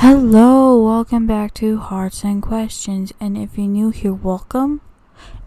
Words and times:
Hello, 0.00 0.78
welcome 0.84 1.26
back 1.26 1.54
to 1.54 1.78
Hearts 1.78 2.22
and 2.22 2.42
Questions. 2.42 3.14
And 3.18 3.36
if 3.36 3.56
you're 3.56 3.66
new 3.66 3.88
here, 3.88 4.12
welcome. 4.12 4.82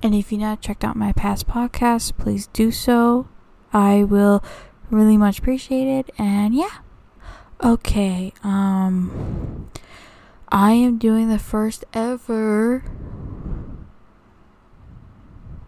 And 0.01 0.15
if 0.15 0.31
you've 0.31 0.41
not 0.41 0.59
checked 0.59 0.83
out 0.83 0.95
my 0.95 1.11
past 1.13 1.47
podcasts, 1.47 2.11
please 2.17 2.47
do 2.47 2.71
so. 2.71 3.27
I 3.71 4.03
will 4.03 4.43
really 4.89 5.17
much 5.17 5.37
appreciate 5.37 5.87
it. 5.87 6.09
And 6.17 6.55
yeah. 6.55 6.79
Okay, 7.63 8.33
um 8.43 9.69
I 10.51 10.71
am 10.71 10.97
doing 10.97 11.29
the 11.29 11.39
first 11.39 11.85
ever 11.93 12.83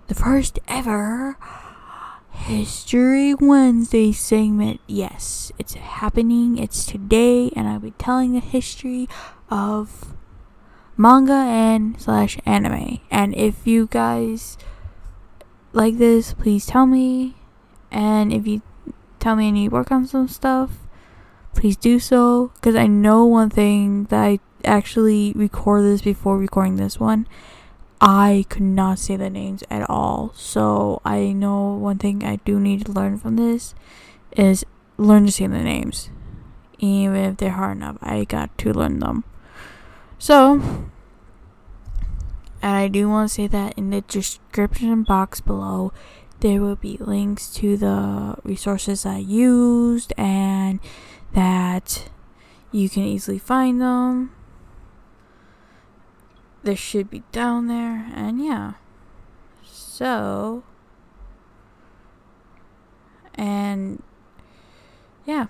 the 0.07 0.15
first 0.15 0.57
ever 0.67 1.37
History 2.31 3.33
Wednesday 3.33 4.11
segment. 4.11 4.81
Yes, 4.87 5.51
it's 5.59 5.75
happening. 5.75 6.57
It's 6.57 6.85
today, 6.85 7.51
and 7.55 7.67
I'll 7.67 7.79
be 7.79 7.91
telling 7.91 8.33
the 8.33 8.39
history 8.39 9.07
of 9.49 10.15
manga 10.97 11.33
and 11.33 11.99
slash 12.01 12.37
anime. 12.45 12.99
And 13.09 13.35
if 13.35 13.67
you 13.67 13.87
guys 13.87 14.57
like 15.73 15.97
this, 15.97 16.33
please 16.33 16.65
tell 16.65 16.85
me. 16.85 17.35
And 17.91 18.33
if 18.33 18.47
you 18.47 18.61
tell 19.19 19.35
me 19.35 19.47
I 19.47 19.51
need 19.51 19.69
to 19.69 19.75
work 19.75 19.91
on 19.91 20.07
some 20.07 20.27
stuff, 20.27 20.71
please 21.53 21.75
do 21.75 21.99
so. 21.99 22.51
Because 22.55 22.75
I 22.75 22.87
know 22.87 23.25
one 23.25 23.49
thing 23.49 24.05
that 24.05 24.23
I 24.23 24.39
actually 24.63 25.33
recorded 25.35 25.85
this 25.85 26.01
before 26.01 26.37
recording 26.37 26.75
this 26.75 26.99
one 26.99 27.27
I 28.01 28.45
could 28.49 28.63
not 28.63 28.97
say 28.97 29.15
the 29.15 29.29
names 29.29 29.63
at 29.69 29.87
all. 29.87 30.33
So 30.35 31.01
I 31.05 31.33
know 31.33 31.75
one 31.75 31.99
thing 31.99 32.23
I 32.23 32.37
do 32.37 32.59
need 32.59 32.87
to 32.87 32.91
learn 32.91 33.19
from 33.19 33.35
this 33.35 33.75
is 34.35 34.65
learn 34.97 35.27
to 35.27 35.31
say 35.31 35.45
the 35.45 35.61
names. 35.61 36.09
Even 36.79 37.15
if 37.17 37.37
they're 37.37 37.51
hard 37.51 37.77
enough, 37.77 37.97
I 38.01 38.23
got 38.23 38.57
to 38.57 38.73
learn 38.73 38.99
them. 38.99 39.23
So, 40.17 40.53
and 42.63 42.75
I 42.75 42.87
do 42.87 43.07
want 43.07 43.29
to 43.29 43.35
say 43.35 43.45
that 43.45 43.77
in 43.77 43.91
the 43.91 44.01
description 44.01 45.03
box 45.03 45.39
below, 45.39 45.93
there 46.39 46.59
will 46.59 46.75
be 46.75 46.97
links 46.99 47.53
to 47.55 47.77
the 47.77 48.35
resources 48.43 49.05
I 49.05 49.17
used 49.17 50.11
and 50.17 50.79
that 51.33 52.09
you 52.71 52.89
can 52.89 53.03
easily 53.03 53.37
find 53.37 53.79
them 53.79 54.31
this 56.63 56.79
should 56.79 57.09
be 57.09 57.23
down 57.31 57.67
there, 57.67 58.11
and 58.13 58.43
yeah. 58.43 58.73
So, 59.63 60.63
and 63.35 64.01
yeah. 65.25 65.47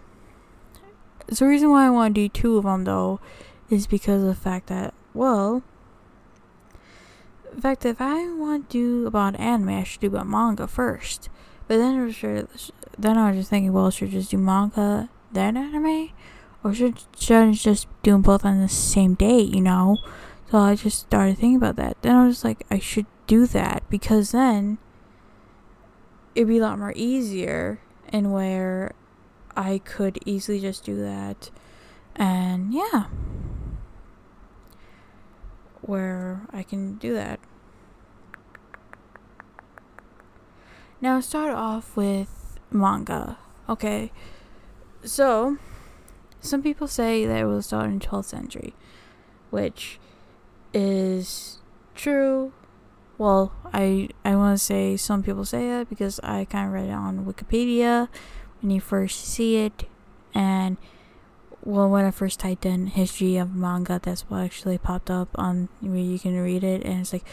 So, 1.32 1.46
the 1.46 1.50
reason 1.50 1.70
why 1.70 1.86
I 1.86 1.90
want 1.90 2.16
to 2.16 2.22
do 2.22 2.30
two 2.30 2.58
of 2.58 2.64
them 2.64 2.84
though 2.84 3.20
is 3.70 3.88
because 3.88 4.22
of 4.22 4.28
the 4.28 4.36
fact 4.36 4.68
that, 4.68 4.94
well, 5.14 5.64
the 7.54 7.62
fact 7.62 7.86
if 7.86 8.02
I 8.02 8.32
want 8.34 8.70
to 8.70 8.78
do 8.78 9.08
about 9.08 9.40
anime, 9.40 9.70
I 9.70 9.84
should 9.84 10.02
do 10.02 10.08
about 10.08 10.28
manga 10.28 10.68
first. 10.68 11.30
But 11.68 11.78
then 11.78 12.06
was, 12.06 12.72
then 12.98 13.18
I 13.18 13.30
was 13.30 13.38
just 13.38 13.50
thinking, 13.50 13.72
well, 13.72 13.92
should 13.92 14.10
I 14.10 14.12
just 14.12 14.32
do 14.32 14.38
manga 14.38 15.10
then 15.32 15.56
anime, 15.56 16.10
or 16.64 16.74
should 16.74 16.96
should 17.18 17.38
I 17.38 17.52
just 17.52 17.88
do 18.04 18.12
them 18.12 18.22
both 18.22 18.46
on 18.46 18.62
the 18.62 18.70
same 18.70 19.14
day? 19.14 19.42
You 19.42 19.62
know. 19.62 19.98
So 20.52 20.58
I 20.58 20.76
just 20.76 21.00
started 21.00 21.38
thinking 21.38 21.56
about 21.56 21.78
that. 21.78 21.96
Then 22.02 22.14
I 22.14 22.28
was 22.28 22.44
like, 22.44 22.66
I 22.70 22.78
should 22.78 23.06
do 23.26 23.46
that 23.48 23.84
because 23.90 24.34
then 24.34 24.80
it'd 26.36 26.50
be 26.50 26.58
a 26.58 26.62
lot 26.62 26.78
more 26.78 26.92
easier 26.94 27.80
and 28.10 28.34
where 28.34 28.92
I 29.56 29.78
could 29.78 30.20
easily 30.26 30.60
just 30.60 30.84
do 30.84 30.98
that. 30.98 31.52
And 32.18 32.74
yeah. 32.74 33.06
Where 35.84 36.42
I 36.52 36.64
can 36.64 36.96
do 36.96 37.14
that. 37.14 37.40
Now 41.00 41.22
start 41.22 41.54
off 41.54 41.96
with 41.96 42.60
manga. 42.70 43.38
Okay. 43.70 44.12
So 45.06 45.56
some 46.42 46.62
people 46.62 46.90
say 46.90 47.26
that 47.26 47.40
it 47.40 47.46
was 47.46 47.68
started 47.68 47.94
in 47.94 48.00
12th 48.02 48.26
century, 48.26 48.76
which 49.50 49.98
is 50.74 51.60
true. 51.96 52.54
Well, 53.18 53.54
I 53.74 54.10
I 54.26 54.36
want 54.36 54.58
to 54.58 54.64
say 54.64 54.98
some 54.98 55.24
people 55.24 55.46
say 55.46 55.68
that 55.70 55.90
because 55.90 56.20
I 56.24 56.46
kind 56.46 56.68
of 56.68 56.74
read 56.74 56.90
it 56.90 56.94
on 56.94 57.26
Wikipedia 57.26 58.08
when 58.62 58.72
you 58.72 58.82
first 58.82 59.26
see 59.26 59.58
it, 59.58 59.84
and 60.34 60.78
well, 61.64 61.90
when 61.90 62.06
I 62.06 62.12
first 62.12 62.40
typed 62.40 62.66
in 62.66 62.88
history 62.88 63.38
of 63.38 63.54
manga, 63.56 64.00
that's 64.02 64.24
what 64.24 64.42
actually 64.42 64.78
popped 64.78 65.12
up 65.12 65.30
on 65.36 65.70
where 65.80 66.00
you 66.00 66.18
can 66.18 66.36
read 66.40 66.64
it, 66.64 66.84
and 66.84 67.02
it's 67.02 67.14
like 67.14 67.26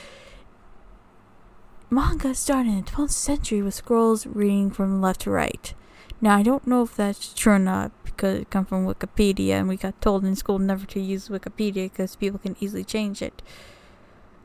manga 1.90 2.34
started 2.34 2.68
in 2.68 2.84
the 2.84 2.90
12th 2.90 3.10
century 3.10 3.62
with 3.62 3.74
scrolls 3.74 4.26
reading 4.26 4.70
from 4.70 5.00
left 5.00 5.22
to 5.22 5.30
right. 5.30 5.74
Now 6.20 6.36
I 6.36 6.42
don't 6.42 6.66
know 6.66 6.82
if 6.82 6.96
that's 6.96 7.32
true 7.32 7.54
or 7.54 7.58
not 7.58 7.92
because 8.04 8.40
it 8.40 8.50
come 8.50 8.64
from 8.64 8.86
Wikipedia, 8.86 9.52
and 9.52 9.68
we 9.68 9.76
got 9.76 10.00
told 10.00 10.24
in 10.24 10.34
school 10.34 10.58
never 10.58 10.86
to 10.86 11.00
use 11.00 11.28
Wikipedia 11.28 11.84
because 11.84 12.16
people 12.16 12.38
can 12.38 12.56
easily 12.60 12.84
change 12.84 13.22
it. 13.22 13.42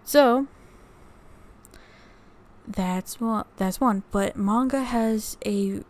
So 0.03 0.47
that's 2.67 3.19
one. 3.19 3.45
That's 3.57 3.81
one. 3.81 4.03
But 4.11 4.35
manga 4.35 4.83
has 4.83 5.37
a 5.45 5.81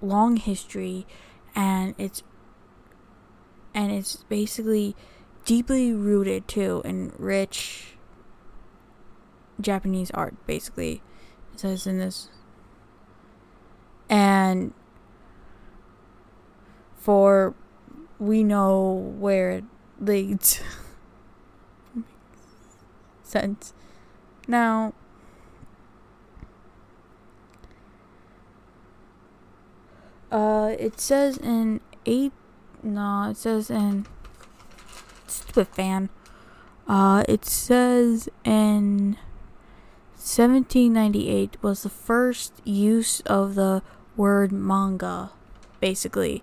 long 0.00 0.36
history, 0.36 1.06
and 1.54 1.94
it's 1.98 2.22
and 3.74 3.90
it's 3.90 4.16
basically 4.28 4.94
deeply 5.44 5.92
rooted 5.92 6.46
too 6.46 6.80
in 6.84 7.12
rich 7.18 7.96
Japanese 9.60 10.10
art. 10.12 10.34
Basically, 10.46 11.02
it 11.52 11.60
says 11.60 11.86
in 11.86 11.98
this, 11.98 12.28
and 14.08 14.72
for 16.96 17.54
we 18.18 18.42
know 18.42 19.14
where 19.18 19.50
it 19.50 19.64
leads. 20.00 20.60
sense. 23.34 23.72
Now, 24.46 24.92
uh, 30.30 30.76
it 30.78 31.00
says 31.00 31.36
in 31.38 31.80
eight. 32.06 32.32
No, 32.82 33.30
it 33.30 33.36
says 33.36 33.70
in 33.70 34.06
stupid 35.26 35.68
fan. 35.68 36.10
Uh, 36.86 37.24
it 37.28 37.44
says 37.44 38.28
in 38.44 39.16
1798 40.24 41.60
was 41.60 41.82
the 41.82 41.90
first 41.90 42.62
use 42.64 43.20
of 43.26 43.56
the 43.56 43.82
word 44.16 44.52
manga, 44.52 45.32
basically. 45.80 46.42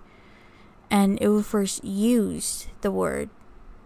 And 0.91 1.17
it 1.19 1.29
was 1.29 1.47
first 1.47 1.83
used 1.83 2.67
the 2.81 2.91
word. 2.91 3.31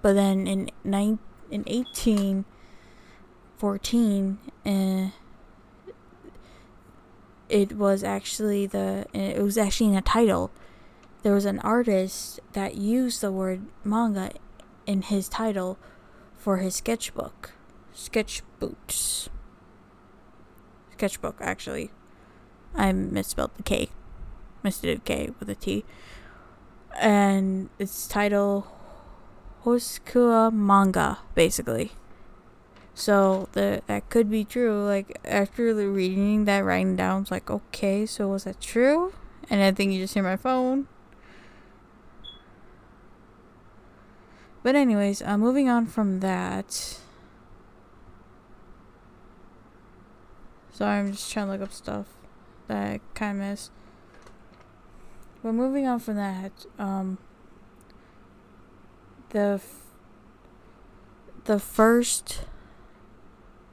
But 0.02 0.16
then 0.16 0.48
in 0.48 0.70
nine 0.84 1.20
in 1.50 1.64
1814 1.64 4.38
uh, 4.66 5.12
it 7.48 7.78
was 7.78 8.04
actually 8.04 8.68
the 8.68 9.06
it 9.14 9.42
was 9.42 9.58
actually 9.58 9.92
in 9.92 9.96
a 9.96 10.02
title. 10.02 10.52
There 11.24 11.34
was 11.34 11.46
an 11.46 11.60
artist 11.60 12.42
that 12.52 12.76
used 12.76 13.22
the 13.22 13.32
word 13.32 13.62
manga 13.86 14.32
in 14.86 15.04
his 15.04 15.30
title 15.30 15.78
for 16.38 16.58
his 16.58 16.76
sketchbook 16.76 17.54
sketchbooks 17.96 19.30
sketchbook 20.98 21.36
actually 21.40 21.92
i 22.74 22.92
misspelled 22.92 23.52
the 23.58 23.64
k 23.64 23.90
misdid 24.64 25.04
k 25.04 25.30
with 25.40 25.50
a 25.50 25.56
t 25.56 25.86
and 27.00 27.70
it's 27.78 28.08
titled 28.08 28.64
Hoskua 29.66 30.54
manga, 30.54 31.20
basically. 31.34 31.92
So 32.94 33.50
the 33.52 33.82
that 33.88 34.10
could 34.10 34.30
be 34.30 34.46
true. 34.46 34.86
Like 34.86 35.20
after 35.26 35.74
reading 35.74 36.46
that, 36.46 36.60
writing 36.60 36.96
down, 36.96 37.24
it's 37.24 37.32
like, 37.32 37.50
okay, 37.50 38.06
so 38.06 38.30
was 38.30 38.46
that 38.46 38.62
true? 38.62 39.14
And 39.50 39.62
I 39.62 39.72
think 39.72 39.92
you 39.92 40.00
just 40.00 40.14
hear 40.14 40.24
my 40.24 40.38
phone. 40.38 40.88
But 44.64 44.76
anyways, 44.76 45.22
uh, 45.22 45.38
moving 45.38 45.70
on 45.70 45.86
from 45.88 46.22
that. 46.22 47.00
Sorry, 50.76 51.00
I'm 51.00 51.14
just 51.14 51.32
trying 51.32 51.46
to 51.46 51.54
look 51.54 51.62
up 51.62 51.72
stuff 51.72 52.06
that 52.68 52.76
I 52.76 53.00
kind 53.14 53.42
of 53.42 53.48
missed. 53.48 53.72
But 55.42 55.54
moving 55.54 55.88
on 55.88 56.00
from 56.00 56.18
that, 56.18 56.52
um, 56.78 57.18
the 59.30 59.62
the 61.46 61.60
first 61.60 62.42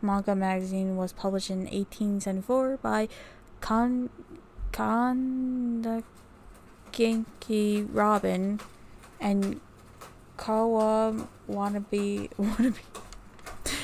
manga 0.00 0.36
magazine 0.36 0.96
was 0.96 1.12
published 1.12 1.50
in 1.50 1.62
1874 1.62 2.76
by 2.76 3.08
Kan 3.60 4.08
Kanda 4.70 6.04
Genki 6.92 7.88
Robin 7.90 8.60
and 9.20 9.60
Kawa 10.36 11.26
wannabe 11.50 12.30
wannabe. 12.38 12.78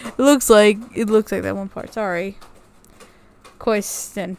It 0.06 0.19
looks 0.19 0.49
like 0.49 0.79
it 0.94 1.11
looks 1.11 1.32
like 1.32 1.43
that 1.43 1.56
one 1.56 1.69
part. 1.69 1.93
Sorry. 1.93 2.37
Question. 3.69 4.38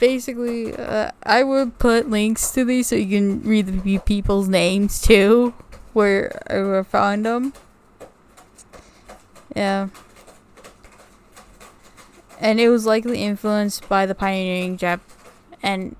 Basically, 0.00 0.74
uh, 0.74 1.12
I 1.22 1.44
would 1.44 1.78
put 1.78 2.10
links 2.10 2.50
to 2.50 2.64
these 2.64 2.88
so 2.88 2.96
you 2.96 3.16
can 3.16 3.42
read 3.42 3.84
the 3.84 3.98
people's 4.00 4.48
names 4.48 5.00
too, 5.00 5.54
where 5.92 6.42
I 6.50 6.82
found 6.82 7.24
them. 7.24 7.52
Yeah. 9.54 9.90
And 12.40 12.58
it 12.58 12.68
was 12.68 12.86
likely 12.86 13.22
influenced 13.22 13.88
by 13.88 14.04
the 14.04 14.16
pioneering 14.16 14.76
Jap, 14.76 14.98
and 15.62 15.94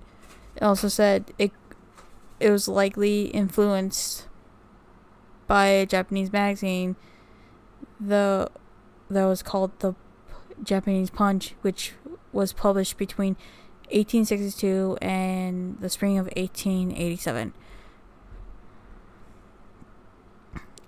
also 0.60 0.88
said 0.88 1.32
it 1.38 1.52
it 2.40 2.50
was 2.50 2.66
likely 2.66 3.26
influenced 3.26 4.26
by 5.46 5.66
a 5.66 5.86
Japanese 5.86 6.32
magazine, 6.32 6.96
the 8.00 8.50
that 9.08 9.24
was 9.26 9.44
called 9.44 9.70
the 9.78 9.94
Japanese 10.62 11.10
Punch, 11.10 11.54
which 11.62 11.94
was 12.32 12.52
published 12.52 12.96
between 12.96 13.34
1862 13.90 14.98
and 15.02 15.78
the 15.80 15.88
spring 15.88 16.18
of 16.18 16.26
1887. 16.36 17.52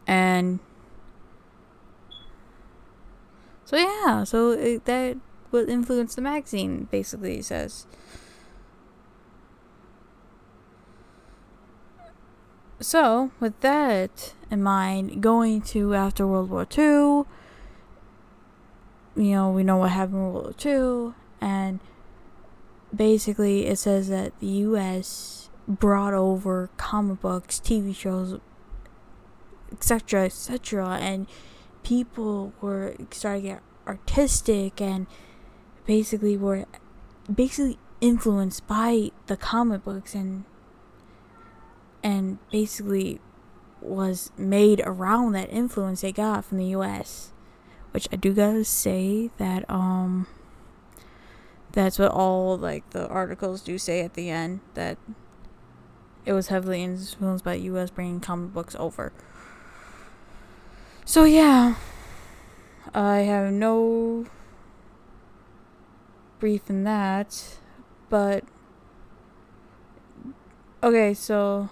And 0.06 0.59
so 3.65 3.76
yeah, 3.76 4.25
so 4.25 4.53
it, 4.53 4.85
that 4.85 5.17
would 5.50 5.69
influence 5.69 6.15
the 6.15 6.23
magazine, 6.23 6.88
basically, 6.91 7.41
says. 7.43 7.87
So, 12.81 13.31
with 13.41 13.59
that 13.61 14.35
in 14.50 14.62
mind, 14.62 15.23
going 15.23 15.62
to 15.62 15.94
after 15.94 16.26
World 16.26 16.50
War 16.50 16.67
II, 16.76 17.25
you 19.16 19.32
know, 19.32 19.50
we 19.50 19.62
know 19.62 19.76
what 19.76 19.90
happened 19.90 20.16
in 20.16 20.32
World 20.32 20.55
War 20.64 21.11
II, 21.11 21.14
and 21.40 21.81
basically 22.94 23.66
it 23.66 23.78
says 23.78 24.08
that 24.08 24.38
the 24.40 24.46
U.S. 24.46 25.50
brought 25.69 26.14
over 26.14 26.70
comic 26.76 27.20
books, 27.20 27.61
TV 27.61 27.94
shows, 27.94 28.40
etc., 29.72 30.25
etc., 30.26 30.99
and 31.00 31.26
people 31.82 32.52
were 32.61 32.94
starting 33.11 33.43
to 33.43 33.49
get 33.49 33.62
artistic 33.87 34.81
and 34.81 35.06
basically 35.87 36.37
were 36.37 36.64
basically 37.32 37.78
influenced 38.00 38.66
by 38.66 39.11
the 39.26 39.37
comic 39.37 39.84
books 39.84 40.14
and 40.14 40.44
and 42.02 42.38
basically 42.50 43.20
was 43.81 44.31
made 44.37 44.81
around 44.84 45.32
that 45.32 45.50
influence 45.50 46.00
they 46.00 46.12
got 46.12 46.44
from 46.44 46.58
the 46.58 46.66
US. 46.66 47.34
Which 47.94 48.08
I 48.11 48.17
do 48.17 48.35
gotta 48.35 48.64
say 48.64 49.31
that 49.37 49.70
um 49.70 50.26
that's 51.70 51.96
what 51.96 52.11
all 52.11 52.58
like 52.58 52.91
the 52.91 53.06
articles 53.06 53.62
do 53.62 53.79
say 53.79 54.00
at 54.00 54.14
the 54.14 54.31
end 54.31 54.58
that 54.75 54.99
it 56.26 56.32
was 56.32 56.49
heavily 56.49 56.82
influenced 56.82 57.44
by 57.44 57.55
US 57.55 57.91
bringing 57.91 58.19
comic 58.19 58.52
books 58.52 58.75
over. 58.81 59.12
So 61.05 61.23
yeah, 61.23 61.76
I 62.93 63.19
have 63.19 63.52
no 63.52 64.26
brief 66.40 66.69
in 66.69 66.82
that, 66.82 67.58
but 68.11 68.43
okay, 70.82 71.14
so 71.14 71.69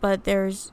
but 0.00 0.24
there's 0.24 0.72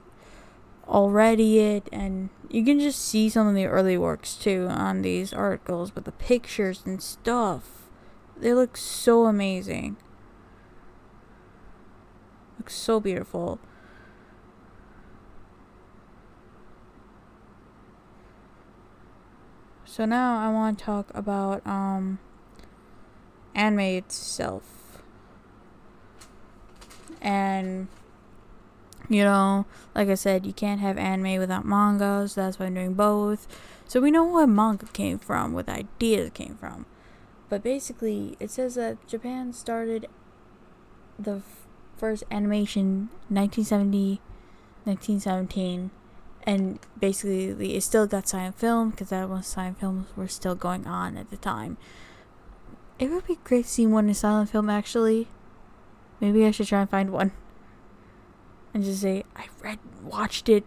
already 0.92 1.60
it 1.60 1.88
and 1.92 2.30
you 2.50 2.66
can 2.66 2.80
just 2.80 3.00
see 3.04 3.30
some 3.30 3.48
of 3.48 3.56
the 3.56 3.66
early 3.66 3.98
works 3.98 4.36
too 4.36 4.68
on 4.70 5.02
these 5.02 5.32
articles 5.32 5.90
but 5.90 6.04
the 6.06 6.12
pictures 6.12 6.84
and 6.86 7.02
stuff. 7.02 7.88
They 8.38 8.54
look 8.54 8.76
so 8.76 9.26
amazing. 9.26 9.96
Look 12.60 12.70
so 12.70 13.00
beautiful. 13.00 13.60
So 19.86 20.06
now 20.06 20.40
i 20.40 20.50
want 20.50 20.80
to 20.80 20.86
talk 20.86 21.12
about 21.14 21.68
um 21.68 22.20
anime 23.54 23.80
itself 23.80 25.02
and 27.22 27.90
you 29.10 29.24
know, 29.24 29.66
like 29.96 30.10
I 30.10 30.16
said, 30.16 30.46
you 30.46 30.54
can't 30.54 30.82
have 30.82 30.98
anime 30.98 31.40
without 31.40 31.66
manga, 31.66 32.28
so 32.28 32.42
that's 32.42 32.60
why 32.60 32.68
I'm 32.68 32.74
doing 32.74 32.94
both. 32.94 33.48
So 33.88 34.00
we 34.00 34.12
know 34.12 34.26
where 34.26 34.48
manga 34.48 34.86
came 34.88 35.20
from, 35.20 35.54
where 35.54 35.64
the 35.64 35.74
ideas 35.74 36.32
came 36.34 36.56
from. 36.56 36.86
But 37.50 37.64
basically, 37.64 38.38
it 38.40 38.50
says 38.50 38.76
that 38.76 39.06
Japan 39.08 39.52
started 39.52 40.08
the 41.20 41.38
f- 41.38 41.68
first 41.98 42.24
animation 42.32 43.10
1970, 43.28 44.22
1917, 44.86 45.92
and 46.44 46.80
basically 47.00 47.76
it 47.76 47.82
still 47.82 48.08
got 48.08 48.28
silent 48.28 48.58
film 48.58 48.92
because 48.92 49.10
that 49.10 49.30
was 49.30 49.46
silent 49.46 49.80
films 49.80 50.08
were 50.16 50.28
still 50.28 50.56
going 50.56 50.88
on 50.88 51.18
at 51.18 51.30
the 51.30 51.38
time. 51.38 51.78
It 52.98 53.10
would 53.10 53.28
be 53.28 53.38
great 53.44 53.66
to 53.66 53.72
see 53.72 53.88
one 53.88 54.08
in 54.08 54.14
silent 54.14 54.50
film 54.50 54.70
actually. 54.70 55.28
Maybe 56.20 56.46
I 56.46 56.52
should 56.52 56.68
try 56.68 56.82
and 56.82 56.90
find 56.90 57.12
one 57.12 57.32
and 58.74 58.84
just 58.84 59.02
say 59.02 59.24
I 59.36 59.48
read, 59.62 59.80
watched 60.04 60.50
it. 60.50 60.64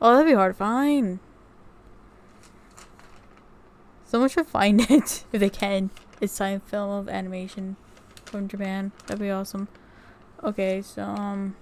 Oh, 0.00 0.14
that'd 0.14 0.30
be 0.30 0.34
hard 0.34 0.54
to 0.54 0.58
find. 0.58 1.18
Someone 4.04 4.30
should 4.30 4.46
find 4.46 4.80
it 4.90 5.24
if 5.32 5.40
they 5.40 5.50
can. 5.50 5.90
It's 6.20 6.32
silent 6.32 6.68
film 6.68 6.90
of 6.90 7.08
animation 7.08 7.76
from 8.24 8.48
Japan. 8.48 8.92
That'd 9.06 9.20
be 9.20 9.30
awesome. 9.30 9.68
Okay, 10.42 10.82
so 10.82 11.02
um, 11.02 11.56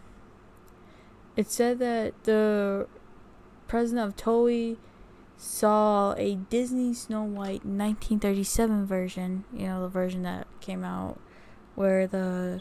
it 1.34 1.50
said 1.50 1.78
that 1.78 2.24
the 2.24 2.86
president 3.68 4.06
of 4.06 4.16
Toei 4.16 4.76
saw 5.36 6.14
a 6.14 6.34
Disney 6.34 6.94
Snow 6.94 7.22
White 7.22 7.64
1937 7.64 8.86
version. 8.86 9.44
You 9.52 9.66
know, 9.66 9.82
the 9.82 9.88
version 9.88 10.22
that 10.22 10.46
came 10.60 10.84
out 10.84 11.18
where 11.74 12.06
the 12.06 12.60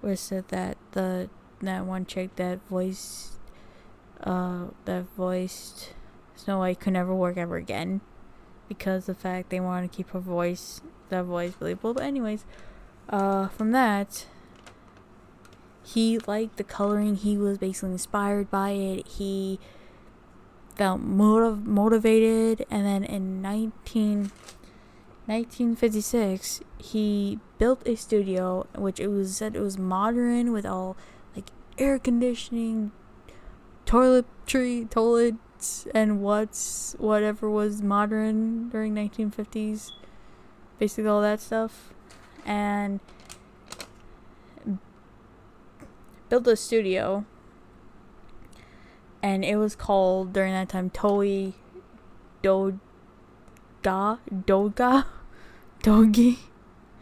where 0.00 0.12
it 0.12 0.18
said 0.18 0.48
that 0.48 0.76
the 0.92 1.30
that 1.66 1.84
one 1.84 2.06
chick 2.06 2.34
that 2.36 2.60
voiced 2.68 3.32
uh 4.22 4.66
that 4.84 5.04
voiced 5.16 5.90
Snow 6.34 6.58
White 6.58 6.80
could 6.80 6.92
never 6.92 7.14
work 7.14 7.36
ever 7.36 7.56
again 7.56 8.00
because 8.68 9.06
the 9.06 9.14
fact 9.14 9.50
they 9.50 9.60
wanted 9.60 9.90
to 9.90 9.96
keep 9.96 10.10
her 10.10 10.20
voice 10.20 10.80
that 11.08 11.24
voice 11.24 11.52
believable. 11.52 11.94
But 11.94 12.04
anyways, 12.04 12.44
uh 13.08 13.48
from 13.48 13.72
that 13.72 14.26
he 15.84 16.18
liked 16.26 16.56
the 16.56 16.64
coloring, 16.64 17.14
he 17.14 17.36
was 17.36 17.58
basically 17.58 17.92
inspired 17.92 18.50
by 18.50 18.70
it. 18.70 19.06
He 19.06 19.60
felt 20.74 21.00
motiv- 21.00 21.64
motivated 21.64 22.66
and 22.70 22.84
then 22.84 23.02
in 23.04 23.40
19 23.40 24.30
1956 25.24 26.60
he 26.78 27.38
built 27.58 27.82
a 27.86 27.96
studio 27.96 28.66
which 28.76 29.00
it 29.00 29.08
was 29.08 29.36
said 29.36 29.56
it 29.56 29.60
was 29.60 29.78
modern 29.78 30.52
with 30.52 30.66
all 30.66 30.96
air 31.78 31.98
conditioning, 31.98 32.92
toiletry, 33.84 34.88
toilets, 34.90 35.86
and 35.94 36.20
what's 36.20 36.94
whatever 36.98 37.48
was 37.50 37.82
modern 37.82 38.68
during 38.68 38.94
1950s, 38.94 39.92
basically 40.78 41.08
all 41.08 41.22
that 41.22 41.40
stuff, 41.40 41.92
and 42.44 43.00
built 46.28 46.46
a 46.46 46.56
studio. 46.56 47.24
And 49.22 49.44
it 49.44 49.56
was 49.56 49.74
called 49.74 50.32
during 50.32 50.52
that 50.52 50.68
time 50.68 50.90
Toei 50.90 51.54
Do 52.42 52.78
Da 53.82 54.18
Doga? 54.32 55.06
Dogi 55.82 56.38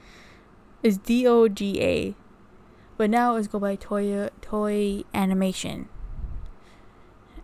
is 0.82 0.98
D 0.98 1.26
O 1.26 1.48
G 1.48 1.80
A 1.82 2.14
but 2.96 3.10
now 3.10 3.36
it's 3.36 3.48
go 3.48 3.58
by 3.58 3.76
Toy 3.76 4.28
Toy 4.40 5.04
Animation. 5.12 5.88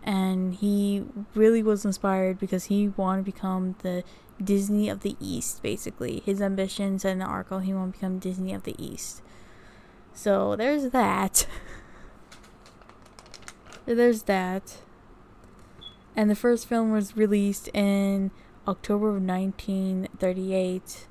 And 0.03 0.55
he 0.55 1.03
really 1.35 1.61
was 1.61 1.85
inspired 1.85 2.39
because 2.39 2.65
he 2.65 2.87
wanted 2.89 3.25
to 3.25 3.31
become 3.31 3.75
the 3.83 4.03
Disney 4.43 4.89
of 4.89 5.01
the 5.01 5.15
East, 5.19 5.61
basically. 5.61 6.21
His 6.25 6.41
ambitions 6.41 7.05
and 7.05 7.21
the 7.21 7.25
article, 7.25 7.59
he 7.59 7.73
wanted 7.73 7.93
to 7.93 7.99
become 7.99 8.19
Disney 8.19 8.53
of 8.53 8.63
the 8.63 8.75
East. 8.83 9.21
So 10.13 10.55
there's 10.55 10.89
that. 10.89 11.45
there's 13.85 14.23
that. 14.23 14.77
And 16.15 16.29
the 16.29 16.35
first 16.35 16.67
film 16.67 16.91
was 16.91 17.15
released 17.15 17.69
in 17.69 18.31
October 18.67 19.09
of 19.09 19.21
1938. 19.21 21.07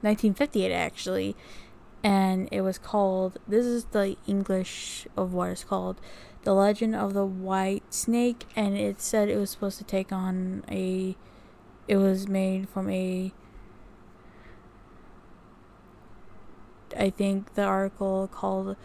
1958, 0.00 0.72
actually 0.72 1.36
and 2.02 2.48
it 2.52 2.60
was 2.60 2.78
called 2.78 3.38
this 3.46 3.66
is 3.66 3.86
the 3.86 4.16
English 4.26 5.06
of 5.16 5.32
what 5.32 5.50
it's 5.50 5.64
called 5.64 6.00
The 6.44 6.54
Legend 6.54 6.94
of 6.94 7.14
the 7.14 7.26
White 7.26 7.92
Snake 7.92 8.46
and 8.54 8.76
it 8.76 9.00
said 9.00 9.28
it 9.28 9.36
was 9.36 9.50
supposed 9.50 9.78
to 9.78 9.84
take 9.84 10.12
on 10.12 10.64
a 10.70 11.16
it 11.86 11.96
was 11.96 12.28
made 12.28 12.68
from 12.68 12.88
a 12.90 13.32
I 16.96 17.10
think 17.10 17.54
the 17.54 17.64
article 17.64 18.28
called 18.32 18.76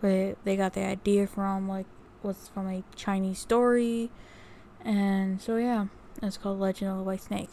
where 0.00 0.36
they 0.44 0.56
got 0.56 0.74
the 0.74 0.84
idea 0.84 1.26
from 1.26 1.68
like 1.68 1.86
was 2.22 2.50
from 2.52 2.68
a 2.68 2.82
Chinese 2.94 3.38
story 3.38 4.10
and 4.84 5.40
so 5.40 5.56
yeah 5.56 5.86
it's 6.22 6.36
called 6.36 6.58
Legend 6.58 6.90
of 6.90 6.98
the 6.98 7.04
White 7.04 7.22
Snake. 7.22 7.50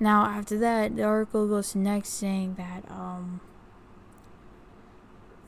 Now 0.00 0.26
after 0.26 0.58
that, 0.58 0.96
the 0.96 1.04
article 1.04 1.46
goes 1.46 1.74
next 1.74 2.10
saying 2.10 2.54
that 2.56 2.90
um 2.90 3.40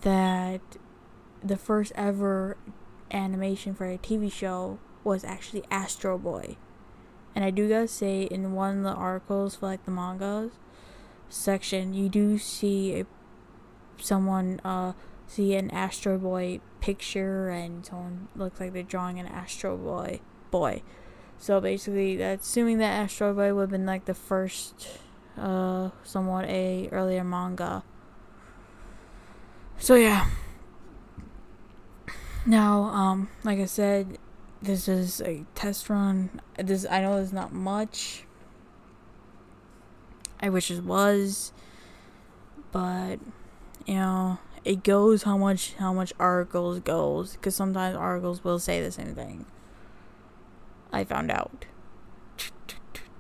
that 0.03 0.61
the 1.43 1.57
first 1.57 1.93
ever 1.95 2.57
animation 3.11 3.75
for 3.75 3.87
a 3.87 3.99
TV 3.99 4.31
show 4.33 4.79
was 5.05 5.25
actually 5.25 5.65
Astro 5.71 6.19
Boy. 6.19 6.57
And 7.35 7.45
I 7.45 7.51
do 7.51 7.69
gotta 7.69 7.89
say, 7.89 8.23
in 8.23 8.53
one 8.53 8.79
of 8.79 8.85
the 8.85 8.91
articles 8.91 9.57
for 9.57 9.67
like 9.67 9.85
the 9.85 9.91
mangas 9.91 10.53
section, 11.29 11.93
you 11.95 12.09
do 12.09 12.39
see 12.39 13.01
a 13.01 13.07
someone 13.99 14.61
uh 14.65 14.93
see 15.27 15.55
an 15.55 15.71
Astro 15.71 16.19
Boy 16.19 16.61
picture, 16.81 17.49
and 17.49 17.85
someone 17.85 18.29
looks 18.37 18.61
like 18.61 18.73
they're 18.73 18.83
drawing 18.83 19.19
an 19.19 19.27
Astro 19.27 19.77
Boy 19.77 20.21
boy. 20.51 20.83
So 21.39 21.61
basically, 21.61 22.21
assuming 22.21 22.79
that 22.79 22.91
Astro 22.91 23.35
Boy 23.35 23.55
would 23.55 23.63
have 23.63 23.71
been 23.71 23.87
like 23.87 24.07
the 24.07 24.15
first, 24.15 24.89
uh, 25.37 25.91
somewhat 26.03 26.47
a 26.47 26.89
earlier 26.91 27.25
manga. 27.25 27.85
So 29.79 29.95
yeah. 29.95 30.29
Now, 32.47 32.85
um, 32.85 33.29
like 33.45 33.59
I 33.59 33.67
said, 33.67 34.19
this 34.63 34.89
is 34.89 35.21
a 35.21 35.45
test 35.55 35.91
run. 35.91 36.41
This 36.59 36.87
I 36.89 37.01
know 37.01 37.17
there's 37.17 37.33
not 37.33 37.53
much. 37.53 38.25
I 40.41 40.49
wish 40.49 40.71
it 40.71 40.85
was, 40.85 41.53
but 42.73 43.17
you 43.87 43.95
know, 43.95 44.39
it 44.65 44.83
goes 44.83 45.23
how 45.23 45.37
much 45.37 45.75
how 45.75 45.93
much 45.93 46.13
articles 46.19 46.81
goes 46.81 47.33
because 47.33 47.55
sometimes 47.55 47.97
articles 47.97 48.43
will 48.45 48.59
say 48.59 48.83
the 48.83 48.91
same 48.91 49.15
thing. 49.15 49.47
I 50.93 51.05
found 51.05 51.31
out. 51.31 51.67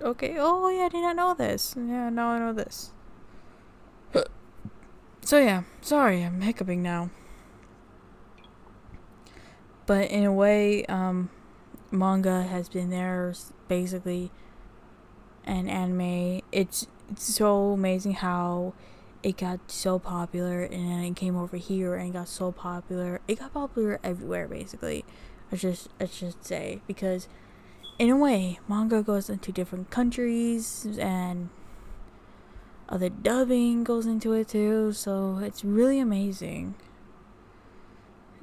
Okay. 0.01 0.37
Oh, 0.39 0.69
yeah, 0.69 0.85
I 0.85 0.89
did 0.89 1.03
not 1.03 1.17
know 1.17 1.35
this. 1.35 1.75
Yeah, 1.77 2.11
now 2.11 2.29
I 2.29 2.39
know 2.39 2.53
this. 2.53 2.93
So 5.27 5.39
yeah, 5.39 5.65
sorry, 5.81 6.23
I'm 6.23 6.41
hiccuping 6.41 6.85
now. 6.85 7.11
But 9.85 10.09
in 10.09 10.23
a 10.23 10.33
way, 10.33 10.85
um, 10.87 11.31
manga 11.91 12.45
has 12.45 12.69
been 12.69 12.91
there 12.91 13.35
basically, 13.67 14.31
and 15.45 15.69
anime. 15.69 16.43
It's 16.53 16.87
it's 17.11 17.25
so 17.25 17.73
amazing 17.73 18.13
how 18.13 18.75
it 19.25 19.39
got 19.39 19.69
so 19.69 19.99
popular, 19.99 20.63
and 20.63 20.89
then 20.89 21.03
it 21.03 21.17
came 21.17 21.37
over 21.37 21.57
here 21.57 21.97
and 21.97 22.13
got 22.13 22.29
so 22.29 22.53
popular. 22.53 23.21
It 23.27 23.41
got 23.41 23.53
popular 23.53 23.99
everywhere, 24.05 24.47
basically. 24.47 25.05
I 25.51 25.57
just 25.57 25.89
I 26.01 26.07
should 26.07 26.45
say 26.45 26.83
because 26.87 27.27
in 27.99 28.11
a 28.11 28.17
way, 28.17 28.59
manga 28.69 29.03
goes 29.03 29.31
into 29.31 29.53
different 29.53 29.91
countries 29.91 30.87
and 30.99 31.49
other 32.89 33.09
dubbing 33.09 33.85
goes 33.85 34.07
into 34.07 34.33
it 34.33 34.49
too, 34.49 34.93
so 34.93 35.39
it's 35.39 35.65
really 35.65 35.99
amazing. 35.99 36.75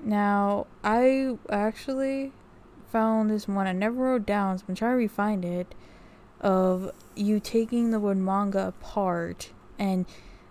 Now, 0.03 0.67
I 0.83 1.37
actually 1.49 2.33
found 2.91 3.29
this 3.29 3.47
one 3.47 3.67
I 3.67 3.71
never 3.71 3.95
wrote 3.95 4.25
down, 4.25 4.57
so 4.57 4.65
I'm 4.67 4.75
trying 4.75 5.07
to 5.07 5.13
refind 5.13 5.45
it. 5.45 5.73
Of 6.41 6.91
you 7.15 7.39
taking 7.39 7.91
the 7.91 8.01
word 8.01 8.17
manga 8.17 8.67
apart 8.67 9.51
and 9.79 10.05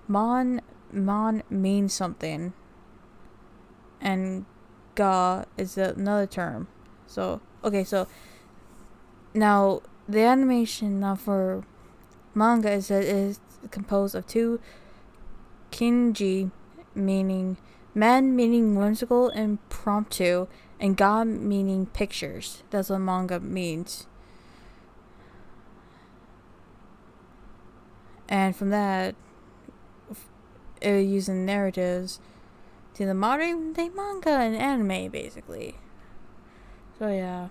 mon 0.08 0.62
mon 0.90 1.42
means 1.50 1.92
something 1.92 2.54
and 4.00 4.46
ga 4.94 5.44
is 5.58 5.76
another 5.76 6.26
term. 6.26 6.68
So 7.06 7.42
okay, 7.62 7.84
so 7.84 8.06
now, 9.34 9.82
the 10.08 10.20
animation 10.20 11.00
now 11.00 11.14
for 11.14 11.64
manga 12.34 12.70
is 12.70 12.90
is 12.90 13.40
composed 13.70 14.14
of 14.14 14.26
two 14.26 14.60
kanji, 15.70 16.50
meaning 16.94 17.56
man 17.94 18.34
meaning 18.34 18.74
whimsical 18.74 19.28
and 19.30 19.58
impromptu, 19.58 20.46
and 20.80 20.96
ga 20.96 21.24
meaning 21.24 21.86
pictures. 21.86 22.62
That's 22.70 22.90
what 22.90 22.98
manga 22.98 23.40
means. 23.40 24.06
And 28.28 28.56
from 28.56 28.70
that, 28.70 29.14
uh, 30.84 30.90
using 30.90 31.44
narratives 31.44 32.18
to 32.94 33.06
the 33.06 33.14
modern 33.14 33.72
day 33.74 33.88
manga 33.88 34.30
and 34.30 34.56
anime, 34.56 35.10
basically. 35.10 35.76
So 36.98 37.08
yeah. 37.08 37.48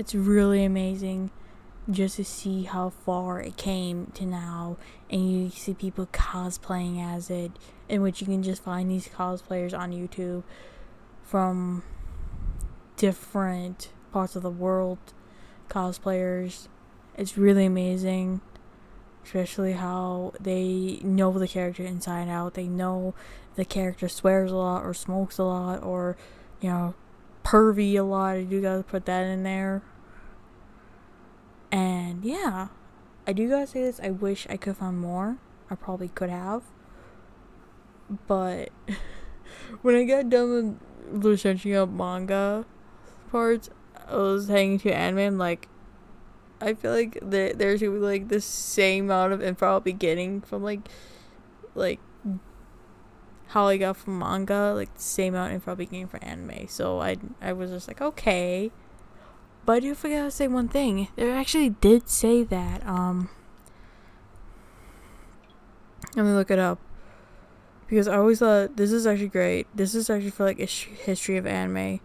It's 0.00 0.14
really 0.14 0.64
amazing 0.64 1.30
just 1.90 2.16
to 2.16 2.24
see 2.24 2.62
how 2.62 2.88
far 2.88 3.38
it 3.42 3.58
came 3.58 4.06
to 4.14 4.24
now 4.24 4.78
and 5.10 5.30
you 5.30 5.50
see 5.50 5.74
people 5.74 6.06
cosplaying 6.06 6.98
as 6.98 7.28
it 7.28 7.52
in 7.86 8.00
which 8.00 8.22
you 8.22 8.26
can 8.26 8.42
just 8.42 8.64
find 8.64 8.90
these 8.90 9.08
cosplayers 9.08 9.78
on 9.78 9.92
YouTube 9.92 10.42
from 11.22 11.82
different 12.96 13.90
parts 14.10 14.34
of 14.34 14.42
the 14.42 14.48
world 14.48 14.96
cosplayers 15.68 16.68
it's 17.14 17.36
really 17.36 17.66
amazing 17.66 18.40
especially 19.22 19.74
how 19.74 20.32
they 20.40 20.98
know 21.02 21.30
the 21.38 21.46
character 21.46 21.84
inside 21.84 22.26
out 22.26 22.54
they 22.54 22.66
know 22.66 23.14
the 23.56 23.66
character 23.66 24.08
swears 24.08 24.50
a 24.50 24.56
lot 24.56 24.82
or 24.82 24.94
smokes 24.94 25.36
a 25.36 25.44
lot 25.44 25.82
or 25.82 26.16
you 26.62 26.70
know 26.70 26.94
pervy 27.44 27.94
a 27.94 28.02
lot. 28.02 28.36
I 28.36 28.42
do 28.44 28.60
gotta 28.60 28.82
put 28.82 29.06
that 29.06 29.22
in 29.22 29.42
there. 29.42 29.82
And 31.72 32.24
yeah, 32.24 32.68
I 33.26 33.32
do 33.32 33.48
gotta 33.48 33.66
say 33.66 33.82
this. 33.82 34.00
I 34.02 34.10
wish 34.10 34.46
I 34.50 34.56
could 34.56 34.76
find 34.76 34.98
more. 34.98 35.36
I 35.70 35.74
probably 35.74 36.08
could 36.08 36.30
have. 36.30 36.62
But 38.26 38.70
when 39.82 39.94
I 39.94 40.04
got 40.04 40.28
done 40.28 40.80
with 41.12 41.24
researching 41.24 41.74
up 41.74 41.88
manga 41.88 42.66
parts, 43.30 43.70
I 44.08 44.16
was 44.16 44.48
hanging 44.48 44.78
to 44.80 44.92
anime. 44.92 45.18
I'm 45.18 45.38
like, 45.38 45.68
I 46.60 46.74
feel 46.74 46.92
like 46.92 47.18
there 47.22 47.52
there's 47.52 47.82
like 47.82 48.28
the 48.28 48.40
same 48.40 49.04
amount 49.06 49.32
of 49.32 49.42
info 49.42 49.66
I'll 49.66 49.80
be 49.80 49.92
getting 49.92 50.40
from 50.40 50.62
like, 50.62 50.88
like 51.74 52.00
how 53.48 53.66
I 53.66 53.76
got 53.76 53.96
from 53.96 54.18
manga, 54.18 54.72
like 54.74 54.94
the 54.94 55.02
same 55.02 55.34
amount 55.34 55.50
of 55.50 55.54
info 55.54 55.70
I'll 55.70 55.76
be 55.76 55.86
getting 55.86 56.08
from 56.08 56.20
anime. 56.22 56.66
So 56.68 57.00
I 57.00 57.16
I 57.40 57.52
was 57.52 57.70
just 57.70 57.86
like, 57.86 58.00
okay. 58.00 58.72
But 59.64 59.72
I 59.74 59.80
do 59.80 59.94
forget 59.94 60.24
to 60.24 60.30
say 60.30 60.48
one 60.48 60.68
thing. 60.68 61.08
They 61.16 61.30
actually 61.30 61.70
did 61.70 62.08
say 62.08 62.42
that. 62.44 62.86
Um, 62.86 63.28
let 66.16 66.24
me 66.24 66.32
look 66.32 66.50
it 66.50 66.58
up 66.58 66.78
because 67.86 68.08
I 68.08 68.16
always 68.16 68.38
thought 68.38 68.76
this 68.76 68.92
is 68.92 69.06
actually 69.06 69.28
great. 69.28 69.66
This 69.74 69.94
is 69.94 70.08
actually 70.10 70.30
for 70.30 70.44
like 70.44 70.58
history 70.58 71.36
of 71.36 71.46
anime. 71.46 72.00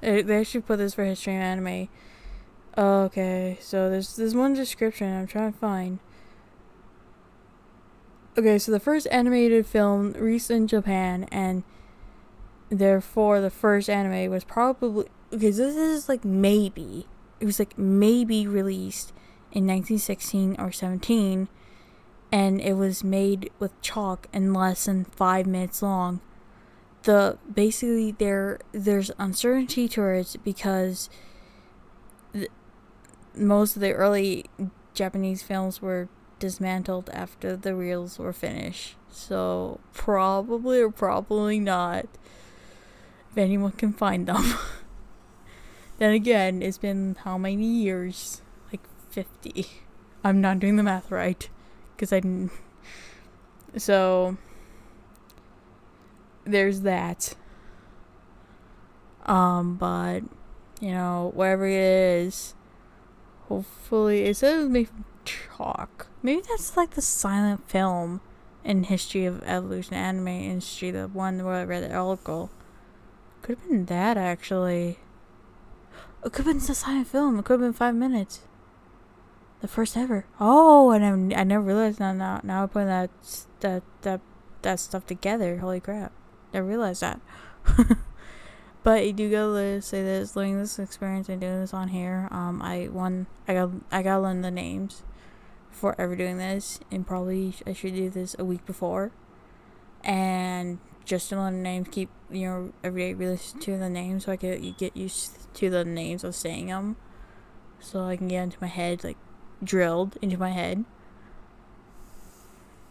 They 0.00 0.40
actually 0.40 0.62
put 0.62 0.78
this 0.78 0.94
for 0.94 1.04
history 1.04 1.36
of 1.36 1.42
anime. 1.42 1.88
Okay, 2.76 3.58
so 3.60 3.88
there's 3.88 4.16
there's 4.16 4.34
one 4.34 4.54
description 4.54 5.14
I'm 5.14 5.26
trying 5.26 5.52
to 5.52 5.58
find. 5.58 5.98
Okay, 8.36 8.58
so 8.58 8.72
the 8.72 8.80
first 8.80 9.06
animated 9.10 9.66
film 9.66 10.12
released 10.12 10.50
in 10.50 10.66
Japan, 10.66 11.28
and 11.30 11.64
therefore 12.70 13.42
the 13.42 13.50
first 13.50 13.90
anime 13.90 14.30
was 14.30 14.42
probably 14.42 15.06
because 15.30 15.58
this 15.58 15.76
is 15.76 16.08
like 16.08 16.24
maybe 16.24 17.06
it 17.40 17.44
was 17.44 17.58
like 17.58 17.76
maybe 17.76 18.46
released 18.46 19.10
in 19.50 19.66
1916 19.66 20.56
or 20.58 20.72
17, 20.72 21.48
and 22.30 22.60
it 22.62 22.72
was 22.72 23.04
made 23.04 23.50
with 23.58 23.78
chalk 23.82 24.28
and 24.32 24.54
less 24.54 24.86
than 24.86 25.04
five 25.04 25.46
minutes 25.46 25.82
long. 25.82 26.22
The 27.02 27.36
basically 27.52 28.12
there 28.12 28.60
there's 28.72 29.10
uncertainty 29.18 29.88
towards 29.88 30.36
because 30.36 31.10
most 33.34 33.76
of 33.76 33.82
the 33.82 33.92
early 33.92 34.46
Japanese 34.94 35.42
films 35.42 35.82
were 35.82 36.08
dismantled 36.42 37.08
after 37.10 37.56
the 37.56 37.72
reels 37.72 38.18
were 38.18 38.32
finished. 38.32 38.96
So 39.08 39.78
probably 39.94 40.80
or 40.80 40.90
probably 40.90 41.60
not. 41.60 42.06
If 43.30 43.38
anyone 43.38 43.70
can 43.70 43.92
find 43.92 44.26
them. 44.26 44.54
then 45.98 46.12
again, 46.12 46.60
it's 46.60 46.78
been 46.78 47.16
how 47.22 47.38
many 47.38 47.64
years? 47.64 48.42
Like 48.72 48.80
50. 49.10 49.66
I'm 50.24 50.40
not 50.40 50.58
doing 50.58 50.74
the 50.74 50.82
math 50.82 51.12
right 51.12 51.48
because 51.94 52.12
I 52.12 52.18
didn't. 52.18 52.50
So 53.76 54.36
there's 56.44 56.80
that. 56.80 57.36
Um, 59.26 59.76
but 59.76 60.22
you 60.80 60.90
know, 60.90 61.30
wherever 61.36 61.66
it 61.68 61.78
is, 61.78 62.56
hopefully 63.46 64.24
it 64.24 64.36
says 64.38 64.66
from 64.66 65.04
chalk. 65.24 66.08
Maybe 66.22 66.42
that's 66.48 66.76
like 66.76 66.90
the 66.90 67.02
silent 67.02 67.68
film 67.68 68.20
in 68.64 68.84
history 68.84 69.24
of 69.24 69.42
evolution 69.42 69.94
anime 69.94 70.28
industry, 70.28 70.90
the 70.92 71.08
one 71.08 71.44
where 71.44 71.54
I 71.54 71.64
read 71.64 71.82
the 71.82 71.94
article. 71.94 72.50
Could 73.42 73.58
have 73.58 73.68
been 73.68 73.86
that 73.86 74.16
actually. 74.16 74.98
It 76.24 76.32
could 76.32 76.46
have 76.46 76.54
been 76.54 76.64
the 76.64 76.74
silent 76.74 77.08
film. 77.08 77.38
It 77.38 77.44
could 77.44 77.54
have 77.54 77.60
been 77.60 77.72
five 77.72 77.96
minutes. 77.96 78.40
The 79.60 79.68
first 79.68 79.96
ever. 79.96 80.24
Oh, 80.40 80.90
and 80.90 81.34
I, 81.34 81.40
I 81.40 81.44
never 81.44 81.64
realized 81.64 81.98
now. 81.98 82.12
Now, 82.12 82.40
now 82.44 82.62
I'm 82.62 82.68
putting 82.68 82.88
that 82.88 83.10
that 83.60 83.82
that 84.02 84.20
that 84.62 84.78
stuff 84.78 85.06
together. 85.06 85.58
Holy 85.58 85.80
crap! 85.80 86.12
I 86.54 86.58
realized 86.58 87.02
that. 87.02 87.20
but 88.84 89.06
you 89.06 89.12
do 89.12 89.30
gotta 89.30 89.82
say 89.82 90.02
this, 90.02 90.36
learning 90.36 90.58
this 90.58 90.78
experience 90.78 91.28
and 91.28 91.40
doing 91.40 91.60
this 91.60 91.74
on 91.74 91.88
here. 91.88 92.28
Um, 92.30 92.62
I 92.62 92.86
one 92.86 93.26
I 93.48 93.54
got 93.54 93.70
I 93.90 94.02
gotta 94.02 94.22
learn 94.22 94.42
the 94.42 94.50
names 94.52 95.02
before 95.72 95.96
ever 95.98 96.14
doing 96.14 96.38
this, 96.38 96.78
and 96.90 97.06
probably 97.06 97.54
I 97.66 97.72
should 97.72 97.96
do 97.96 98.08
this 98.08 98.36
a 98.38 98.44
week 98.44 98.64
before, 98.64 99.10
and 100.04 100.78
just 101.04 101.30
to 101.30 101.36
learn 101.36 101.56
the 101.56 101.62
names, 101.62 101.88
keep 101.90 102.10
you 102.30 102.46
know 102.46 102.72
every 102.84 103.02
day 103.02 103.14
really 103.14 103.38
to 103.38 103.78
the 103.78 103.90
names 103.90 104.24
so 104.24 104.32
I 104.32 104.36
can 104.36 104.74
get 104.78 104.96
used 104.96 105.52
to 105.54 105.70
the 105.70 105.84
names 105.84 106.24
of 106.24 106.34
saying 106.34 106.66
them, 106.66 106.96
so 107.80 108.04
I 108.04 108.16
can 108.16 108.28
get 108.28 108.44
into 108.44 108.58
my 108.60 108.68
head 108.68 109.02
like 109.02 109.16
drilled 109.64 110.16
into 110.22 110.38
my 110.38 110.50
head. 110.50 110.84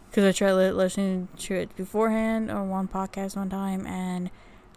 Because 0.09 0.25
I 0.25 0.31
tried 0.33 0.53
listening 0.71 1.29
to 1.38 1.55
it 1.55 1.75
beforehand 1.77 2.51
on 2.51 2.67
one 2.69 2.88
podcast 2.89 3.38
one 3.38 3.50
time, 3.50 3.88
and 3.88 4.29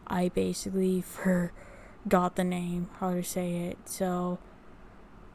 I 0.07 0.29
basically 0.29 1.01
forgot 2.05 2.37
the 2.37 2.45
name, 2.45 2.91
how 3.01 3.15
to 3.15 3.25
say 3.25 3.57
it. 3.57 3.79
So 3.87 4.39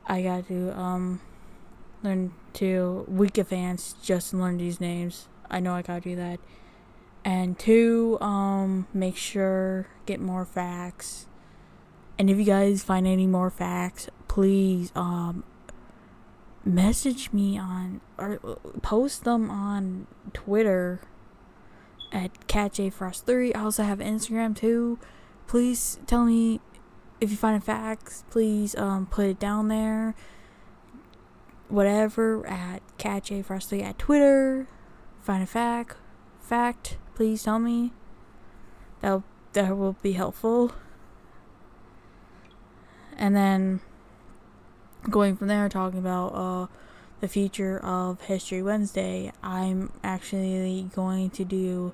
I 0.07 0.21
got 0.21 0.47
to 0.47 0.77
um 0.79 1.21
learn 2.03 2.33
to 2.53 3.05
week 3.07 3.37
advance 3.37 3.95
just 4.01 4.33
learn 4.33 4.57
these 4.57 4.79
names. 4.79 5.27
I 5.49 5.59
know 5.59 5.73
I 5.73 5.81
gotta 5.81 6.01
do 6.01 6.15
that. 6.15 6.39
And 7.25 7.59
two, 7.59 8.17
um, 8.21 8.87
make 8.93 9.17
sure 9.17 9.87
get 10.05 10.19
more 10.19 10.45
facts. 10.45 11.27
And 12.17 12.29
if 12.29 12.37
you 12.37 12.43
guys 12.43 12.83
find 12.83 13.05
any 13.07 13.27
more 13.27 13.49
facts, 13.49 14.09
please 14.27 14.91
um 14.95 15.43
message 16.65 17.31
me 17.31 17.57
on 17.57 18.01
or 18.17 18.39
uh, 18.43 18.55
post 18.81 19.23
them 19.23 19.49
on 19.49 20.07
Twitter 20.33 21.01
at 22.11 22.47
CatJFrost3. 22.47 23.55
I 23.55 23.61
also 23.61 23.83
have 23.83 23.99
Instagram 23.99 24.55
too. 24.55 24.99
Please 25.47 25.99
tell 26.05 26.25
me 26.25 26.59
if 27.21 27.31
you 27.31 27.37
find 27.37 27.63
facts. 27.63 28.23
Please 28.29 28.75
um 28.75 29.05
put 29.07 29.25
it 29.25 29.39
down 29.39 29.67
there. 29.67 30.15
Whatever 31.69 32.45
at 32.47 32.81
CatJFrost3 32.97 33.83
at 33.83 33.97
Twitter. 33.97 34.67
Find 35.21 35.43
a 35.43 35.47
fact. 35.47 35.95
Fact. 36.41 36.97
Please 37.15 37.43
tell 37.43 37.59
me. 37.59 37.93
That 39.01 39.21
that 39.53 39.77
will 39.77 39.95
be 40.01 40.13
helpful. 40.13 40.73
And 43.17 43.35
then 43.35 43.81
going 45.09 45.35
from 45.35 45.47
there, 45.47 45.67
talking 45.69 45.99
about 45.99 46.27
uh, 46.29 46.67
the 47.19 47.27
future 47.27 47.77
of 47.79 48.21
History 48.21 48.63
Wednesday, 48.63 49.31
I'm 49.43 49.91
actually 50.03 50.89
going 50.95 51.29
to 51.31 51.43
do 51.43 51.93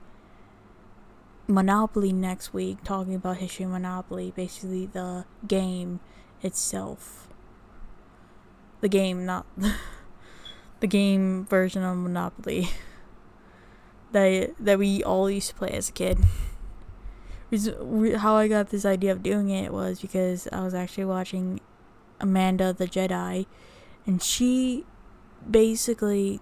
Monopoly 1.48 2.12
next 2.12 2.54
week, 2.54 2.84
talking 2.84 3.16
about 3.16 3.38
History 3.38 3.66
Monopoly, 3.66 4.34
basically 4.36 4.88
the 4.88 5.26
game 5.48 6.00
itself. 6.42 7.28
The 8.86 8.90
game, 8.90 9.26
not 9.26 9.48
the 10.80 10.86
game 10.86 11.48
version 11.48 11.82
of 11.82 11.98
Monopoly 11.98 12.70
that 14.12 14.54
that 14.60 14.78
we 14.78 15.04
all 15.04 15.28
used 15.28 15.50
to 15.50 15.56
play 15.56 15.72
as 15.72 15.90
a 15.90 15.92
kid. 15.92 16.20
How 18.18 18.36
I 18.36 18.48
got 18.48 18.70
this 18.70 18.86
idea 18.86 19.12
of 19.12 19.24
doing 19.24 19.50
it 19.50 19.74
was 19.74 20.00
because 20.02 20.48
I 20.52 20.62
was 20.62 20.76
actually 20.76 21.06
watching 21.06 21.62
Amanda 22.20 22.74
the 22.74 22.86
Jedi, 22.86 23.48
and 24.06 24.22
she 24.22 24.86
basically 25.50 26.40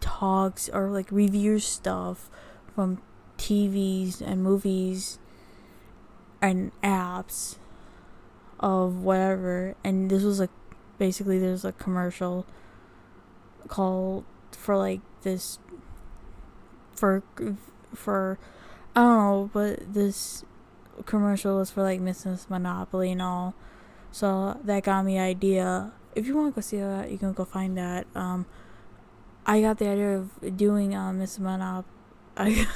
talks 0.00 0.70
or 0.70 0.88
like 0.88 1.12
reviews 1.12 1.66
stuff 1.66 2.30
from 2.74 3.02
TVs 3.36 4.22
and 4.22 4.42
movies 4.42 5.18
and 6.40 6.72
apps 6.82 7.56
of 8.58 9.02
whatever 9.02 9.76
and 9.84 10.10
this 10.10 10.22
was 10.22 10.40
like 10.40 10.50
basically 11.00 11.38
there's 11.38 11.64
a 11.64 11.72
commercial 11.72 12.46
called 13.68 14.22
for 14.52 14.76
like 14.76 15.00
this 15.22 15.58
for 16.94 17.22
for 17.94 18.38
I 18.94 19.00
don't 19.00 19.16
know 19.16 19.50
but 19.52 19.94
this 19.94 20.44
commercial 21.06 21.56
was 21.56 21.70
for 21.70 21.82
like 21.82 22.00
Mrs. 22.00 22.50
Monopoly 22.50 23.12
and 23.12 23.22
all 23.22 23.54
so 24.12 24.60
that 24.64 24.82
got 24.84 25.04
me 25.04 25.18
idea. 25.18 25.92
If 26.14 26.26
you 26.26 26.36
want 26.36 26.52
to 26.52 26.54
go 26.54 26.60
see 26.60 26.78
that, 26.78 27.10
you 27.10 27.18
can 27.18 27.32
go 27.32 27.44
find 27.44 27.78
that. 27.78 28.06
Um, 28.14 28.46
I 29.46 29.60
got 29.60 29.78
the 29.78 29.88
idea 29.88 30.18
of 30.18 30.56
doing 30.56 30.94
um 30.94 31.18
Miss 31.18 31.38
Monop. 31.38 31.84
I 32.36 32.66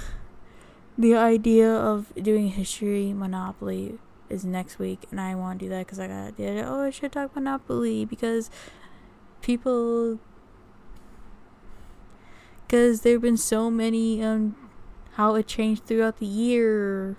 the 0.96 1.14
idea 1.16 1.70
of 1.70 2.12
doing 2.14 2.48
history 2.48 3.12
Monopoly 3.12 3.98
is 4.28 4.44
next 4.44 4.78
week, 4.78 5.06
and 5.10 5.20
I 5.20 5.34
want 5.34 5.58
to 5.60 5.66
do 5.66 5.70
that 5.70 5.86
because 5.86 5.98
I 5.98 6.08
got 6.08 6.36
the. 6.36 6.62
Oh, 6.62 6.82
I 6.82 6.90
should 6.90 7.12
talk 7.12 7.34
Monopoly 7.34 8.04
because 8.04 8.50
people. 9.42 10.18
Because 12.66 13.02
there 13.02 13.14
have 13.14 13.22
been 13.22 13.36
so 13.36 13.70
many 13.70 14.22
um 14.22 14.56
how 15.12 15.34
it 15.36 15.46
changed 15.46 15.84
throughout 15.84 16.18
the 16.18 16.26
year 16.26 17.16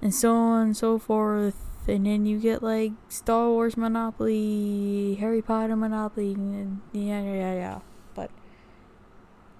and 0.00 0.14
so 0.14 0.32
on 0.32 0.66
and 0.66 0.76
so 0.76 0.98
forth 0.98 1.64
and 1.88 2.06
then 2.06 2.24
you 2.26 2.38
get 2.38 2.62
like 2.62 2.92
Star 3.08 3.48
Wars 3.48 3.76
Monopoly, 3.76 5.16
Harry 5.20 5.42
Potter 5.42 5.76
Monopoly, 5.76 6.32
and 6.32 6.80
yeah, 6.92 7.22
yeah, 7.22 7.54
yeah. 7.54 7.78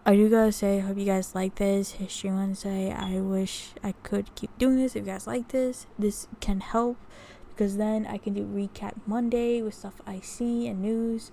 I 0.06 0.16
do 0.16 0.28
gotta 0.28 0.52
say, 0.52 0.76
I 0.76 0.80
hope 0.80 0.98
you 0.98 1.06
guys 1.06 1.34
like 1.34 1.54
this 1.54 1.92
History 1.92 2.30
Wednesday. 2.30 2.92
I 2.92 3.20
wish 3.20 3.70
I 3.82 3.92
could 4.02 4.34
keep 4.34 4.50
doing 4.58 4.76
this. 4.76 4.94
If 4.94 5.06
you 5.06 5.12
guys 5.12 5.26
like 5.26 5.48
this, 5.48 5.86
this 5.98 6.28
can 6.40 6.60
help 6.60 6.98
because 7.48 7.78
then 7.78 8.04
I 8.04 8.18
can 8.18 8.34
do 8.34 8.44
recap 8.44 8.92
Monday 9.06 9.62
with 9.62 9.72
stuff 9.72 9.94
I 10.06 10.20
see 10.20 10.68
and 10.68 10.82
news, 10.82 11.32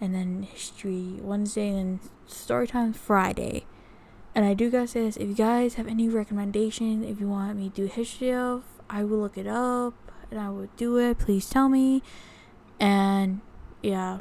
and 0.00 0.14
then 0.14 0.44
History 0.44 1.18
Wednesday, 1.20 1.70
and 1.70 1.98
story 2.28 2.68
time 2.68 2.92
Friday. 2.92 3.66
And 4.32 4.44
I 4.44 4.54
do 4.54 4.70
gotta 4.70 4.86
say 4.86 5.02
this: 5.02 5.16
if 5.16 5.28
you 5.28 5.34
guys 5.34 5.74
have 5.74 5.88
any 5.88 6.08
recommendation, 6.08 7.02
if 7.02 7.18
you 7.18 7.28
want 7.28 7.56
me 7.58 7.68
to 7.68 7.74
do 7.74 7.86
history 7.86 8.32
of, 8.32 8.62
I 8.88 9.02
will 9.02 9.18
look 9.18 9.36
it 9.36 9.48
up 9.48 9.94
and 10.30 10.38
I 10.38 10.50
will 10.50 10.68
do 10.76 10.98
it, 10.98 11.18
please 11.18 11.50
tell 11.50 11.68
me. 11.68 12.00
And 12.78 13.40
yeah. 13.82 14.18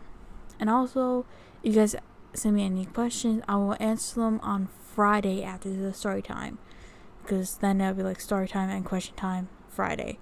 And 0.59 0.69
also, 0.69 1.25
you 1.61 1.73
guys 1.73 1.95
send 2.33 2.55
me 2.55 2.65
any 2.65 2.85
questions, 2.85 3.43
I 3.47 3.55
will 3.55 3.77
answer 3.79 4.21
them 4.21 4.39
on 4.41 4.69
Friday 4.93 5.43
after 5.43 5.69
the 5.69 5.93
story 5.93 6.21
time. 6.21 6.57
Because 7.21 7.55
then 7.57 7.79
it'll 7.79 7.93
be 7.93 8.03
like 8.03 8.19
story 8.19 8.47
time 8.47 8.69
and 8.69 8.83
question 8.85 9.15
time 9.15 9.49
Friday. 9.69 10.19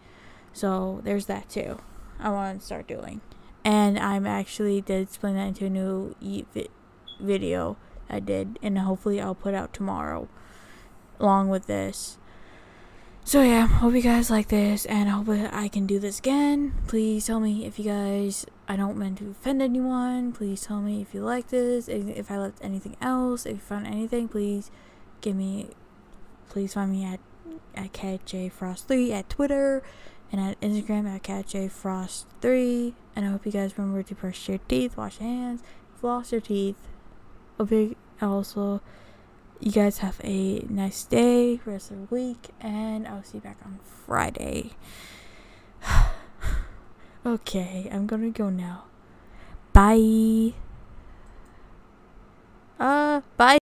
So 0.54 1.02
there's 1.04 1.26
that 1.26 1.50
too. 1.50 1.80
I 2.20 2.30
want 2.30 2.60
to 2.60 2.66
start 2.66 2.88
doing. 2.88 3.22
And 3.64 3.98
I'm 3.98 4.28
actually 4.28 4.82
did 4.82 5.04
explain 5.04 5.36
that 5.36 5.48
into 5.48 5.66
a 5.66 5.70
new 5.70 6.16
video 7.20 7.78
I 8.10 8.20
did, 8.20 8.60
and 8.62 8.78
hopefully 8.78 9.22
I'll 9.22 9.36
put 9.36 9.54
out 9.54 9.74
tomorrow, 9.74 10.28
along 11.20 11.50
with 11.50 11.68
this. 11.68 12.18
So 13.24 13.44
yeah, 13.44 13.68
hope 13.68 13.94
you 13.94 14.02
guys 14.02 14.30
like 14.30 14.48
this, 14.50 14.86
and 14.86 15.08
I 15.08 15.12
hope 15.14 15.30
I 15.30 15.68
can 15.68 15.86
do 15.86 16.00
this 16.00 16.20
again. 16.20 16.74
Please 16.88 17.28
tell 17.28 17.40
me 17.40 17.66
if 17.66 17.78
you 17.80 17.86
guys, 17.86 18.46
I 18.72 18.78
don't 18.78 18.96
mean 18.96 19.16
to 19.16 19.32
offend 19.32 19.62
anyone. 19.62 20.32
Please 20.32 20.62
tell 20.62 20.80
me 20.80 21.02
if 21.02 21.14
you 21.14 21.20
like 21.20 21.50
this, 21.50 21.90
if 21.90 22.32
I 22.32 22.38
left 22.38 22.58
anything 22.62 22.96
else, 23.02 23.46
if 23.46 23.52
you 23.56 23.60
found 23.60 23.86
anything, 23.86 24.30
please 24.30 24.72
give 25.20 25.36
me, 25.36 25.72
please 26.48 26.74
find 26.76 26.90
me 26.90 27.04
at 27.04 27.20
at 27.76 27.92
catjfrost3 27.92 29.12
at 29.12 29.30
Twitter 29.30 29.84
and 30.32 30.40
at 30.40 30.58
Instagram 30.62 31.06
at 31.14 31.22
catjfrost3. 31.22 32.94
And 33.14 33.26
I 33.26 33.32
hope 33.32 33.46
you 33.46 33.52
guys 33.52 33.78
remember 33.78 34.04
to 34.04 34.16
brush 34.16 34.48
your 34.48 34.60
teeth, 34.70 34.96
wash 34.96 35.20
your 35.20 35.28
hands, 35.28 35.64
floss 36.00 36.32
your 36.32 36.40
teeth. 36.40 36.78
Big 37.68 37.98
also 38.22 38.80
you 39.60 39.74
guys 39.74 39.98
have 39.98 40.22
a 40.24 40.60
nice 40.70 41.04
day, 41.04 41.60
rest 41.66 41.92
of 41.92 42.08
the 42.08 42.16
week, 42.16 42.52
and 42.62 43.06
I'll 43.06 43.22
see 43.22 43.40
you 43.40 43.42
back 43.42 43.58
on 43.66 43.80
Friday. 43.84 44.72
okay, 47.26 47.90
I'm 47.92 48.08
gonna 48.08 48.30
go 48.30 48.50
now. 48.50 48.86
Bye. 49.74 50.54
Uh, 52.80 53.22
bye. 53.38 53.61